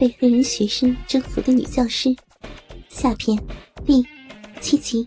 [0.00, 2.08] 被黑人学生征服的女教师，
[2.88, 3.38] 下篇
[3.84, 4.02] 第
[4.58, 5.06] 七集。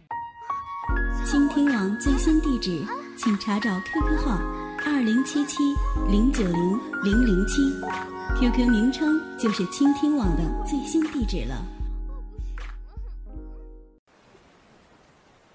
[1.26, 2.86] 倾听网最新地址，
[3.18, 4.40] 请查找 QQ 号
[4.86, 5.64] 二零七七
[6.08, 7.64] 零九零零零七
[8.40, 11.66] ，QQ 名称就是倾听网的最新地址了。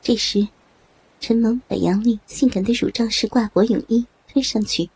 [0.03, 0.49] 这时，
[1.21, 4.91] 陈萌把杨丽性感的乳罩式挂脖泳衣推上去，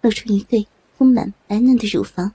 [0.00, 0.64] 露出一对
[0.96, 2.32] 丰满白嫩的乳房。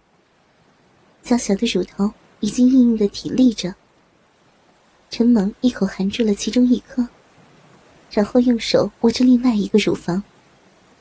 [1.23, 2.11] 娇小的乳头
[2.41, 3.73] 已经硬硬的挺立着。
[5.09, 7.07] 陈猛一口含住了其中一颗，
[8.11, 10.21] 然后用手握着另外一个乳房，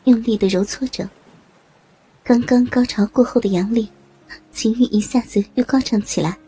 [0.05, 1.09] 用力的揉搓着。
[2.23, 3.89] 刚刚高潮过后的杨丽，
[4.53, 6.39] 情欲一下子又高涨起来，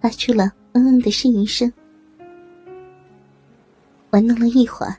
[0.00, 1.72] 发出了嗯嗯的呻吟声。
[4.10, 4.94] 玩弄了一会儿，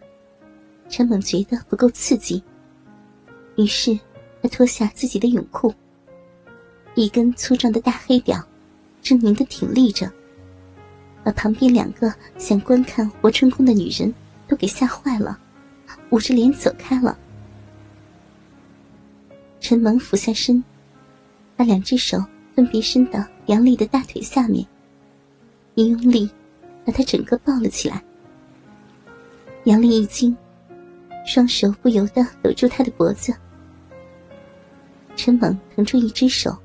[0.89, 2.41] 陈猛觉得不够刺激，
[3.55, 3.99] 于是
[4.41, 5.71] 他脱下自己的泳裤。
[6.95, 8.37] 一根粗壮的大黑屌，
[9.01, 10.11] 狰狞的挺立着，
[11.23, 14.13] 把旁边两个想观看活春宫的女人
[14.47, 15.39] 都给吓坏了，
[16.11, 17.17] 捂着脸走开了。
[19.59, 20.63] 陈萌俯下身，
[21.55, 22.23] 把两只手
[22.55, 24.63] 分别伸到杨丽的大腿下面，
[25.73, 26.29] 一用力，
[26.85, 28.03] 把她整个抱了起来。
[29.63, 30.35] 杨丽一惊，
[31.25, 33.33] 双手不由得搂住他的脖子。
[35.15, 36.55] 陈猛腾出一只手。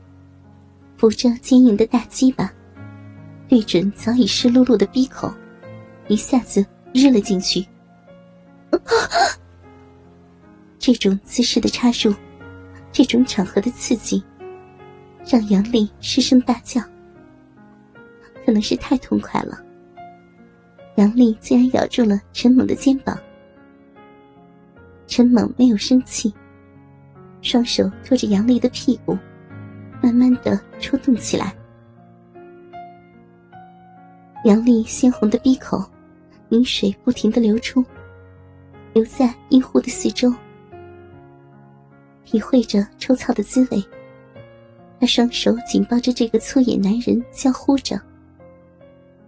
[0.98, 2.52] 扶着坚硬的大鸡巴，
[3.48, 5.32] 对准早已湿漉漉的鼻口，
[6.08, 7.64] 一下子日了进去。
[10.76, 12.12] 这种姿势的插入，
[12.90, 14.20] 这种场合的刺激，
[15.24, 16.80] 让杨丽失声大叫。
[18.44, 19.56] 可能是太痛快了，
[20.96, 23.16] 杨丽竟然咬住了陈猛的肩膀。
[25.06, 26.34] 陈猛没有生气，
[27.40, 29.16] 双手托着杨丽的屁股。
[30.00, 31.54] 慢慢的抽动起来，
[34.44, 35.84] 杨丽鲜红的闭口，
[36.48, 37.84] 泥水不停的流出，
[38.94, 40.32] 流在阴户的四周。
[42.24, 43.82] 体会着抽草的滋味，
[45.00, 48.00] 他双手紧抱着这个粗野男人，娇呼着。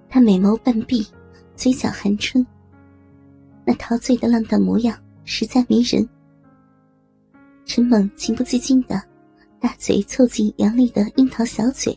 [0.09, 1.07] 他美眸半闭，
[1.57, 2.47] 嘴角含春，
[3.65, 6.09] 那陶醉的浪荡模样实在迷人。
[7.65, 9.10] 陈猛情不自禁的。
[9.61, 11.97] 大嘴凑近杨丽的樱桃小嘴，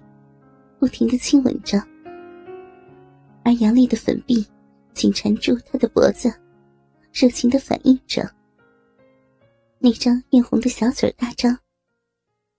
[0.80, 1.82] 不停的亲吻着，
[3.46, 4.46] 而杨丽的粉臂
[4.94, 6.30] 紧缠住他的脖子，
[7.14, 8.30] 热情的反应着。
[9.80, 11.58] 那张艳红的小嘴大张，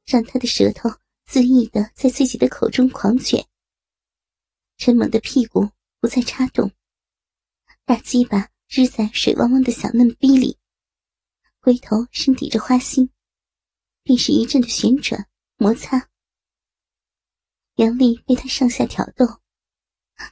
[0.06, 0.88] 让他的舌头
[1.28, 3.44] 恣意的在自己的口中狂卷。
[4.78, 5.68] 陈猛的屁股
[6.00, 6.70] 不再插动，
[7.84, 10.56] 大鸡巴日在水汪汪的小嫩逼里，
[11.60, 13.10] 回头深抵着花心。
[14.04, 15.26] 便是一阵的旋转
[15.56, 16.10] 摩擦，
[17.76, 19.26] 杨丽被他上下挑逗，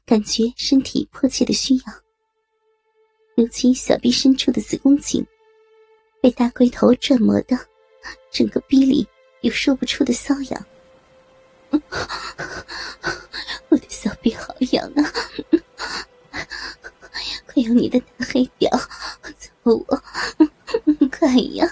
[0.04, 1.82] 感觉身体迫切的需要。
[3.36, 5.26] 尤其小臂深处的子宫颈，
[6.20, 7.58] 被大龟头转磨的，
[8.30, 9.08] 整个逼里
[9.40, 10.66] 有说不出的瘙痒。
[13.70, 15.02] 我的小臂好痒啊！
[17.46, 18.70] 快用你的大黑屌
[19.38, 20.02] 操我，
[21.10, 21.66] 快呀！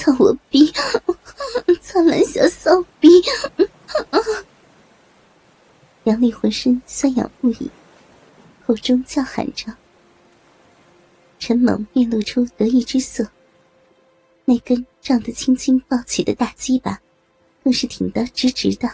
[0.00, 0.72] 操我逼！
[1.82, 3.06] 操烂小骚逼！
[6.04, 7.70] 杨丽浑身酸痒不已，
[8.64, 9.66] 口中叫喊着。
[11.38, 13.28] 陈猛面露出得意之色，
[14.46, 16.98] 那根胀得轻轻抱起的大鸡巴，
[17.62, 18.90] 更是挺得直直的。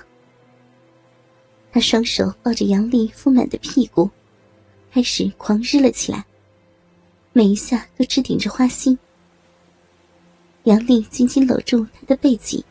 [1.70, 4.10] 他双手抱着杨丽丰满的屁股，
[4.90, 6.26] 开始狂日了起来，
[7.32, 8.98] 每一下都直顶着花心。
[10.66, 12.64] 杨丽紧紧搂住他的背脊，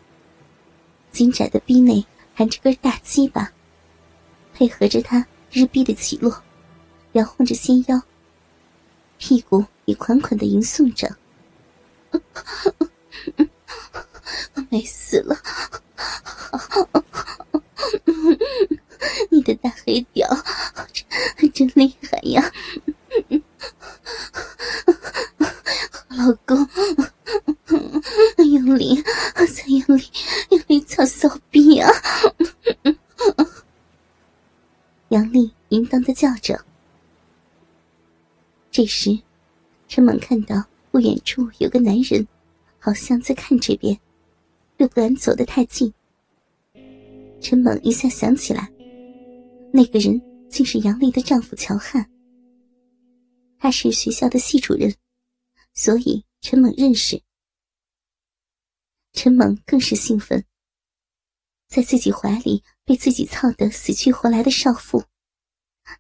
[1.14, 3.54] 紧窄的逼内含着根大鸡巴，
[4.54, 6.44] 配合着他日逼的起落，
[7.14, 8.02] 摇晃着纤腰，
[9.18, 11.16] 屁股也款款的吟诵着
[14.70, 15.38] ：“美死了，
[19.32, 20.28] 你的大黑屌
[21.38, 22.52] 真真厉害呀，
[26.12, 26.68] 老公。”
[28.76, 29.02] 用力，
[29.34, 30.04] 再用力，
[30.50, 31.90] 用力操骚逼啊！
[35.10, 36.60] 杨丽淫荡的叫着。
[38.70, 39.18] 这时，
[39.88, 40.62] 陈猛看到
[40.92, 42.28] 不远处有个男人，
[42.78, 43.98] 好像在看这边，
[44.78, 45.94] 又不敢走得太近。
[47.40, 48.70] 陈猛一下想起来，
[49.72, 52.06] 那个人竟是杨丽的丈夫乔汉，
[53.58, 54.94] 他是学校的系主任，
[55.74, 57.22] 所以陈猛认识。
[59.16, 60.46] 陈猛更是兴奋。
[61.68, 65.04] 在自己怀里被自己操得死去活来的少妇，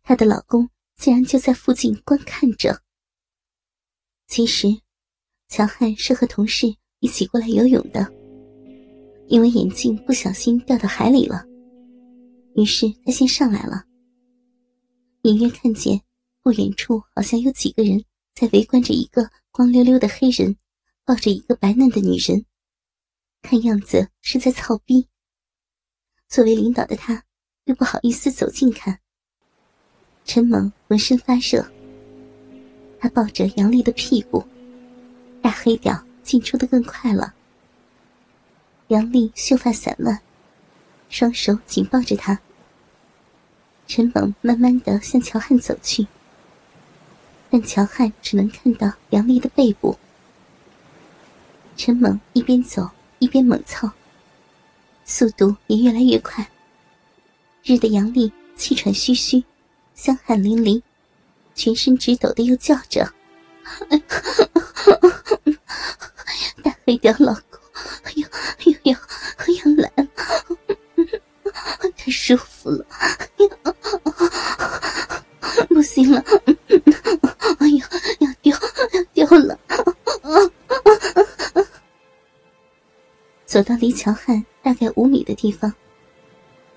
[0.03, 2.81] 她的老公竟然就在附近观看着。
[4.27, 4.67] 其实，
[5.47, 8.11] 乔汉是和同事一起过来游泳的，
[9.27, 11.43] 因为眼镜不小心掉到海里了，
[12.55, 13.85] 于是他先上来了。
[15.23, 15.99] 隐约看见
[16.43, 18.03] 不远处好像有几个人
[18.35, 20.55] 在围观着一个光溜溜的黑人，
[21.03, 22.45] 抱着一个白嫩的女人，
[23.45, 25.07] 看样子是在操逼。
[26.27, 27.23] 作为领导的他，
[27.65, 28.99] 又不好意思走近看。
[30.25, 31.63] 陈猛浑身发热，
[32.99, 34.43] 他抱着杨丽的屁股，
[35.43, 37.35] 大黑屌进出的更快了。
[38.87, 40.19] 杨丽秀发散乱，
[41.09, 42.39] 双手紧抱着他。
[43.85, 46.07] 陈猛慢慢的向乔汉走去，
[47.51, 49.95] 但乔汉只能看到杨丽的背部。
[51.77, 52.89] 陈猛一边走
[53.19, 53.91] 一边猛操。
[55.07, 56.49] 速度也越来越快，
[57.63, 59.43] 日的杨丽气喘吁吁，
[59.93, 60.81] 香汗淋漓，
[61.53, 63.07] 全身直抖的又叫着
[66.63, 67.61] ：“大黑屌老公，
[68.15, 68.27] 又
[68.63, 68.97] 又要
[69.47, 70.07] 又来了，
[71.95, 72.83] 太舒服了，
[75.69, 76.19] 不行了，
[83.55, 84.45] 走到离乔汉。
[84.61, 85.73] 大概五米的地方，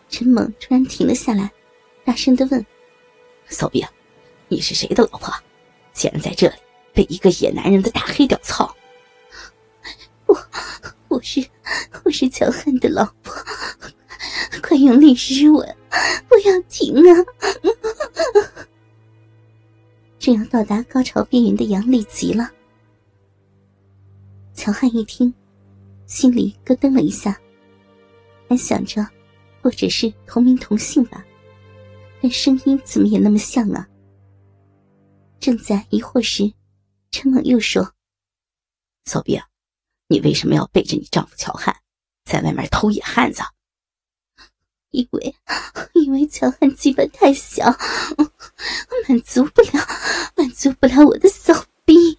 [0.08, 1.50] 陈猛突然停了下来，
[2.04, 2.64] 大声的问
[3.48, 3.90] ：“骚逼啊，
[4.46, 5.34] 你是谁的老婆？
[5.92, 6.54] 竟然在这里
[6.92, 8.72] 被一个野男人的大黑屌操
[10.26, 10.38] ？”“我，
[11.08, 11.44] 我是，
[12.04, 13.34] 我是乔汉的老婆，
[14.62, 15.76] 快用力湿吻，
[16.28, 17.24] 不要停啊！”
[20.20, 22.52] 正要到达高潮边缘的杨丽急了。
[24.54, 25.34] 乔汉一听，
[26.08, 27.40] 心里咯噔了一下。
[28.48, 29.06] 还想着，
[29.62, 31.22] 或者是同名同姓吧，
[32.22, 33.86] 但声音怎么也那么像啊！
[35.38, 36.50] 正在疑惑时，
[37.10, 37.92] 陈猛又说
[39.04, 39.38] ：“骚逼，
[40.06, 41.76] 你为什么要背着你丈夫乔汉，
[42.24, 43.42] 在外面偷野汉子
[44.90, 45.34] ？”“因为，
[45.92, 47.66] 因为乔汉鸡巴太小，
[49.06, 49.86] 满足不了，
[50.36, 52.18] 满足不了我的骚逼。”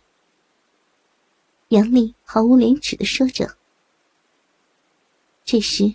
[1.69, 3.57] 杨丽毫无廉耻的说着。
[5.51, 5.91] 这时。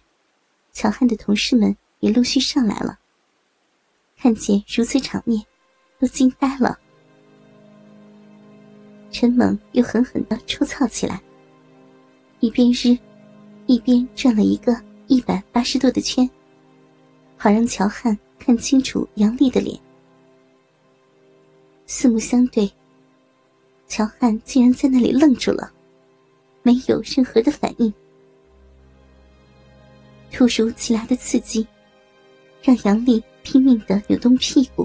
[0.72, 2.98] 乔汉的同事们也陆续上来了，
[4.18, 5.40] 看见如此场面，
[6.00, 6.76] 都惊呆了。
[9.12, 11.22] 陈猛又狠狠的抽操起来，
[12.40, 12.98] 一边日，
[13.66, 16.28] 一边转了一个一百八十度的圈，
[17.36, 19.78] 好让乔汉看清楚杨丽的脸。
[21.86, 22.68] 四目相对，
[23.86, 25.72] 乔汉竟然在那里愣住了，
[26.64, 27.94] 没有任何的反应。
[30.34, 31.64] 突如其来的刺激，
[32.60, 34.84] 让杨丽拼命的扭动屁股，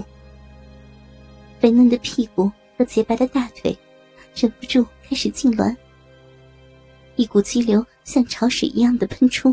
[1.58, 2.48] 肥嫩的屁股
[2.78, 3.76] 和洁白的大腿，
[4.36, 5.76] 忍不住开始痉挛。
[7.16, 9.52] 一股激流像潮水一样的喷出，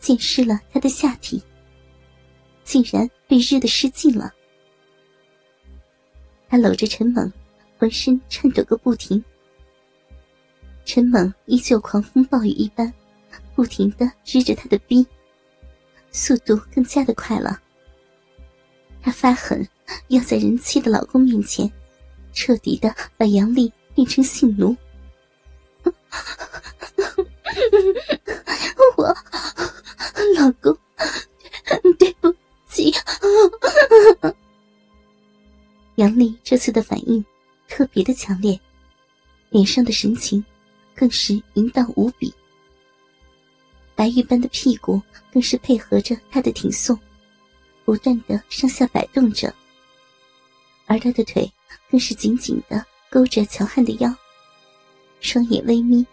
[0.00, 1.42] 溅湿了他的下体，
[2.64, 4.32] 竟然被热的失禁了。
[6.48, 7.30] 他搂着陈猛，
[7.76, 9.22] 浑身颤抖个不停。
[10.86, 12.90] 陈猛依旧狂风暴雨一般。
[13.54, 15.06] 不停的支着他的逼，
[16.10, 17.60] 速度更加的快了。
[19.02, 19.66] 他发狠，
[20.08, 21.70] 要在人妻的老公面前，
[22.32, 24.76] 彻底的把杨丽变成性奴。
[28.96, 29.04] 我，
[30.38, 30.76] 老公，
[31.98, 32.32] 对不
[32.68, 32.92] 起。
[35.96, 37.24] 杨丽这次的反应
[37.68, 38.58] 特别的强烈，
[39.50, 40.44] 脸上的神情
[40.94, 42.32] 更是淫荡无比。
[43.94, 46.98] 白玉般的屁股更是配合着他的挺送，
[47.84, 49.54] 不断的上下摆动着，
[50.86, 51.52] 而他的腿
[51.90, 54.12] 更是紧紧的勾着乔汉的腰，
[55.20, 56.04] 双眼微眯，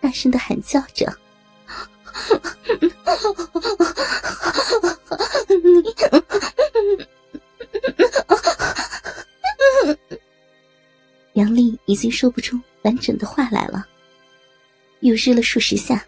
[0.00, 1.06] 大声的喊叫着
[11.34, 13.86] ：“杨丽已经说不出完整的话来了，
[15.00, 16.02] 又日了数十下。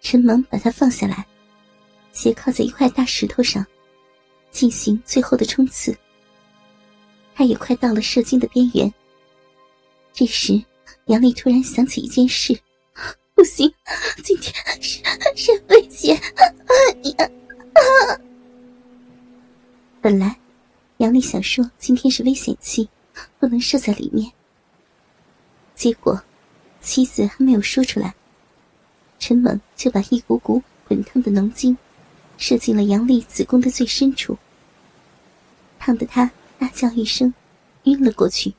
[0.00, 1.26] 陈萌把他放下来，
[2.12, 3.64] 斜靠在一块大石头上，
[4.50, 5.96] 进行最后的冲刺。
[7.34, 8.92] 他也快到了射精的边缘。
[10.12, 10.60] 这时，
[11.06, 12.58] 杨丽突然想起一件事：
[13.34, 13.72] 不行，
[14.24, 15.00] 今天是
[15.36, 16.20] 是危险！
[20.00, 20.36] 本来，
[20.96, 22.88] 杨丽想说今天是危险期，
[23.38, 24.32] 不能射在里面。
[25.74, 26.20] 结果，
[26.80, 28.14] 妻子还没有说出来。
[29.18, 31.76] 陈猛就把一股股滚烫的浓精
[32.36, 34.38] 射进了杨丽子宫的最深处，
[35.78, 37.34] 烫得她大叫一声，
[37.84, 38.54] 晕了过去。